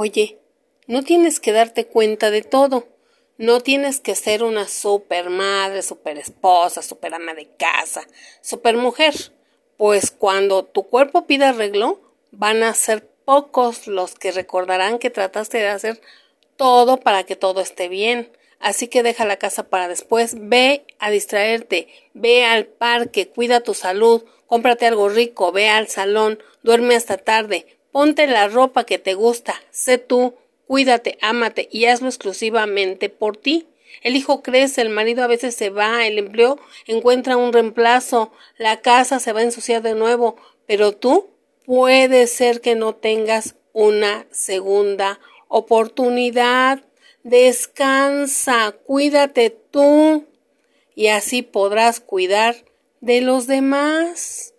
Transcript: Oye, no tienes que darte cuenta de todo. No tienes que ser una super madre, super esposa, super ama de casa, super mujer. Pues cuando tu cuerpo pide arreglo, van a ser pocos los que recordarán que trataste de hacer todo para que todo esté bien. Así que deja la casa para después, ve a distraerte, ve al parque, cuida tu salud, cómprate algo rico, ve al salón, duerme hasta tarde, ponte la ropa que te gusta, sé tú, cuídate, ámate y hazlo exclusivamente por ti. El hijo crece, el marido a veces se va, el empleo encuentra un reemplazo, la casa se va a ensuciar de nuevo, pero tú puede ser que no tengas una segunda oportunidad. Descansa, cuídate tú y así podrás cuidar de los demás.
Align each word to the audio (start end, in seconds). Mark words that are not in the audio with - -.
Oye, 0.00 0.38
no 0.86 1.02
tienes 1.02 1.40
que 1.40 1.50
darte 1.50 1.88
cuenta 1.88 2.30
de 2.30 2.42
todo. 2.42 2.86
No 3.36 3.58
tienes 3.60 3.98
que 3.98 4.14
ser 4.14 4.44
una 4.44 4.68
super 4.68 5.28
madre, 5.28 5.82
super 5.82 6.18
esposa, 6.18 6.82
super 6.82 7.14
ama 7.14 7.34
de 7.34 7.48
casa, 7.56 8.06
super 8.40 8.76
mujer. 8.76 9.32
Pues 9.76 10.12
cuando 10.12 10.62
tu 10.62 10.84
cuerpo 10.84 11.26
pide 11.26 11.46
arreglo, 11.46 12.00
van 12.30 12.62
a 12.62 12.74
ser 12.74 13.08
pocos 13.24 13.88
los 13.88 14.14
que 14.14 14.30
recordarán 14.30 15.00
que 15.00 15.10
trataste 15.10 15.58
de 15.58 15.66
hacer 15.66 16.00
todo 16.54 17.00
para 17.00 17.24
que 17.24 17.34
todo 17.34 17.60
esté 17.60 17.88
bien. 17.88 18.30
Así 18.60 18.86
que 18.86 19.02
deja 19.02 19.24
la 19.24 19.38
casa 19.38 19.64
para 19.64 19.88
después, 19.88 20.36
ve 20.38 20.86
a 21.00 21.10
distraerte, 21.10 21.88
ve 22.14 22.44
al 22.44 22.66
parque, 22.66 23.26
cuida 23.26 23.62
tu 23.62 23.74
salud, 23.74 24.22
cómprate 24.46 24.86
algo 24.86 25.08
rico, 25.08 25.50
ve 25.50 25.68
al 25.68 25.88
salón, 25.88 26.40
duerme 26.62 26.94
hasta 26.94 27.16
tarde, 27.16 27.77
ponte 27.98 28.28
la 28.28 28.46
ropa 28.46 28.84
que 28.84 29.00
te 29.00 29.14
gusta, 29.14 29.60
sé 29.72 29.98
tú, 29.98 30.36
cuídate, 30.68 31.18
ámate 31.20 31.68
y 31.72 31.86
hazlo 31.86 32.06
exclusivamente 32.06 33.08
por 33.08 33.36
ti. 33.36 33.66
El 34.04 34.14
hijo 34.14 34.40
crece, 34.40 34.82
el 34.82 34.88
marido 34.88 35.24
a 35.24 35.26
veces 35.26 35.56
se 35.56 35.70
va, 35.70 36.06
el 36.06 36.16
empleo 36.16 36.60
encuentra 36.86 37.36
un 37.36 37.52
reemplazo, 37.52 38.30
la 38.56 38.82
casa 38.82 39.18
se 39.18 39.32
va 39.32 39.40
a 39.40 39.42
ensuciar 39.42 39.82
de 39.82 39.96
nuevo, 39.96 40.36
pero 40.64 40.92
tú 40.92 41.30
puede 41.66 42.28
ser 42.28 42.60
que 42.60 42.76
no 42.76 42.94
tengas 42.94 43.56
una 43.72 44.28
segunda 44.30 45.18
oportunidad. 45.48 46.84
Descansa, 47.24 48.76
cuídate 48.86 49.50
tú 49.50 50.24
y 50.94 51.08
así 51.08 51.42
podrás 51.42 51.98
cuidar 51.98 52.64
de 53.00 53.22
los 53.22 53.48
demás. 53.48 54.54